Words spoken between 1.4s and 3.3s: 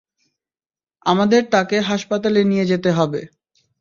তাকে হাসপাতালে নিয়ে যেতে হবে।